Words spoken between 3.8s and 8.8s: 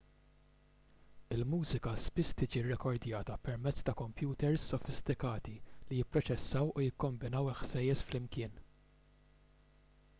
ta' kompjuters sofistikati li jipproċessaw u jikkombinaw il-ħsejjes flimkien